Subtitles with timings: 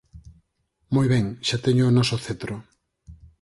[0.93, 2.55] Moi ben, xa teño o noso cetro